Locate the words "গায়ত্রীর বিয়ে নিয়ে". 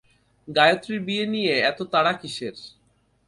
0.47-1.53